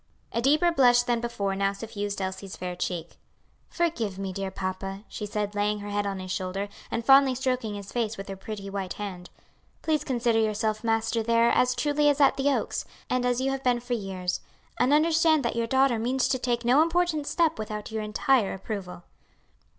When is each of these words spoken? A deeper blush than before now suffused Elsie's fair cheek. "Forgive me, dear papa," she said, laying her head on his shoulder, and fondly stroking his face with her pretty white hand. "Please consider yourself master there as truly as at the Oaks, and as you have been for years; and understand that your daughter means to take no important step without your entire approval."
A 0.33 0.41
deeper 0.41 0.71
blush 0.71 1.03
than 1.03 1.19
before 1.21 1.55
now 1.55 1.73
suffused 1.73 2.19
Elsie's 2.23 2.55
fair 2.55 2.75
cheek. 2.75 3.17
"Forgive 3.69 4.17
me, 4.17 4.33
dear 4.33 4.49
papa," 4.49 5.03
she 5.07 5.27
said, 5.27 5.53
laying 5.53 5.77
her 5.81 5.91
head 5.91 6.07
on 6.07 6.17
his 6.19 6.31
shoulder, 6.31 6.69
and 6.89 7.05
fondly 7.05 7.35
stroking 7.35 7.75
his 7.75 7.91
face 7.91 8.17
with 8.17 8.27
her 8.27 8.35
pretty 8.35 8.67
white 8.67 8.93
hand. 8.93 9.29
"Please 9.83 10.03
consider 10.03 10.39
yourself 10.39 10.83
master 10.83 11.21
there 11.21 11.51
as 11.51 11.75
truly 11.75 12.09
as 12.09 12.19
at 12.19 12.35
the 12.35 12.49
Oaks, 12.49 12.83
and 13.11 13.27
as 13.27 13.41
you 13.41 13.51
have 13.51 13.63
been 13.63 13.79
for 13.79 13.93
years; 13.93 14.41
and 14.79 14.91
understand 14.91 15.45
that 15.45 15.55
your 15.55 15.67
daughter 15.67 15.99
means 15.99 16.27
to 16.29 16.39
take 16.39 16.65
no 16.65 16.81
important 16.81 17.27
step 17.27 17.59
without 17.59 17.91
your 17.91 18.01
entire 18.01 18.55
approval." 18.55 19.03